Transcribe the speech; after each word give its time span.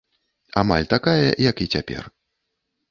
Амаль 0.61 0.89
такая, 0.95 1.29
як 1.51 1.55
і 1.67 1.71
цяпер. 1.77 2.03